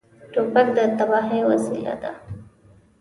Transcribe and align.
توپک 0.33 0.67
د 0.75 0.77
تباهۍ 0.97 1.41
وسیله 1.49 1.95
ده. 2.01 2.11